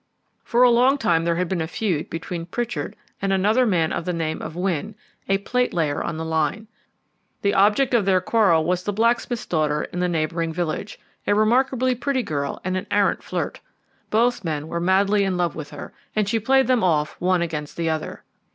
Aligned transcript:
"For 0.43 0.63
a 0.63 0.71
long 0.71 0.97
time 0.97 1.25
there 1.25 1.35
had 1.35 1.47
been 1.47 1.61
a 1.61 1.67
feud 1.67 2.09
between 2.09 2.47
Pritchard 2.47 2.95
and 3.21 3.31
another 3.31 3.67
man 3.67 3.93
of 3.93 4.03
the 4.03 4.13
name 4.13 4.41
of 4.41 4.55
Wynne, 4.55 4.95
a 5.29 5.37
platelayer 5.37 6.03
on 6.03 6.17
the 6.17 6.25
line. 6.25 6.67
The 7.43 7.53
object 7.53 7.93
of 7.93 8.05
their 8.05 8.19
quarrel 8.19 8.65
was 8.65 8.81
the 8.81 8.93
blacksmith's 8.93 9.45
daughter 9.45 9.83
in 9.83 9.99
the 9.99 10.09
neighbouring 10.09 10.53
village 10.53 10.99
a 11.27 11.35
remarkably 11.35 11.93
pretty 11.93 12.23
girl 12.23 12.59
and 12.63 12.75
an 12.77 12.87
arrant 12.89 13.21
flirt. 13.21 13.59
Both 14.09 14.43
men 14.43 14.67
were 14.67 14.79
madly 14.79 15.23
in 15.23 15.37
love 15.37 15.55
with 15.55 15.69
her, 15.69 15.93
and 16.15 16.27
she 16.27 16.39
played 16.39 16.65
them 16.65 16.83
off 16.83 17.15
one 17.19 17.43
against 17.43 17.77
the 17.77 17.91
other. 17.91 18.23